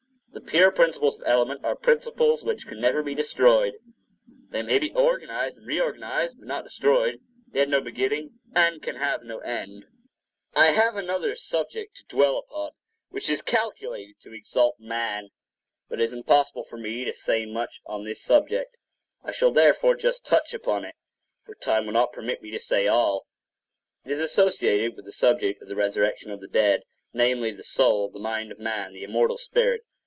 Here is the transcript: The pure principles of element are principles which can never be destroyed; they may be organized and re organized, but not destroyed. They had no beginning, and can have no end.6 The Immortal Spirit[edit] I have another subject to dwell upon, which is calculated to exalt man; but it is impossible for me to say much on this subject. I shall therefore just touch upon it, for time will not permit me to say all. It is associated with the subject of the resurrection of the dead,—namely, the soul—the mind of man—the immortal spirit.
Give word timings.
The 0.33 0.39
pure 0.57 0.71
principles 0.71 1.19
of 1.19 1.27
element 1.27 1.63
are 1.65 1.75
principles 1.75 2.41
which 2.43 2.65
can 2.65 2.79
never 2.79 3.03
be 3.03 3.13
destroyed; 3.13 3.73
they 4.49 4.61
may 4.61 4.79
be 4.79 4.91
organized 4.93 5.57
and 5.57 5.67
re 5.67 5.77
organized, 5.79 6.39
but 6.39 6.47
not 6.47 6.63
destroyed. 6.63 7.19
They 7.49 7.59
had 7.59 7.69
no 7.69 7.79
beginning, 7.81 8.39
and 8.55 8.81
can 8.81 8.95
have 8.95 9.23
no 9.23 9.39
end.6 9.39 9.81
The 9.81 9.89
Immortal 9.89 9.91
Spirit[edit] 10.07 10.63
I 10.63 10.71
have 10.71 10.95
another 10.95 11.35
subject 11.35 11.95
to 11.97 12.05
dwell 12.05 12.37
upon, 12.37 12.71
which 13.09 13.29
is 13.29 13.41
calculated 13.41 14.19
to 14.21 14.33
exalt 14.33 14.79
man; 14.79 15.31
but 15.89 15.99
it 15.99 16.03
is 16.05 16.13
impossible 16.13 16.63
for 16.63 16.77
me 16.77 17.03
to 17.03 17.11
say 17.13 17.45
much 17.45 17.81
on 17.85 18.03
this 18.05 18.21
subject. 18.23 18.77
I 19.23 19.31
shall 19.33 19.51
therefore 19.51 19.95
just 19.95 20.25
touch 20.25 20.53
upon 20.53 20.85
it, 20.85 20.95
for 21.43 21.55
time 21.55 21.85
will 21.85 21.93
not 21.93 22.13
permit 22.13 22.41
me 22.41 22.51
to 22.51 22.59
say 22.59 22.87
all. 22.87 23.27
It 24.05 24.11
is 24.13 24.19
associated 24.19 24.95
with 24.95 25.03
the 25.05 25.11
subject 25.11 25.61
of 25.61 25.67
the 25.67 25.75
resurrection 25.75 26.31
of 26.31 26.39
the 26.41 26.47
dead,—namely, 26.49 27.51
the 27.51 27.63
soul—the 27.65 28.19
mind 28.19 28.51
of 28.53 28.59
man—the 28.59 29.03
immortal 29.03 29.37
spirit. 29.37 29.81